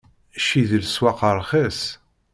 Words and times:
Cci 0.39 0.61
di 0.69 0.79
leswaq 0.83 1.19
ṛxis. 1.37 1.79